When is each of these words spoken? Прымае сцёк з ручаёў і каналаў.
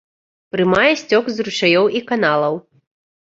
Прымае 0.53 0.93
сцёк 1.01 1.29
з 1.35 1.45
ручаёў 1.47 1.85
і 1.99 2.03
каналаў. 2.13 2.53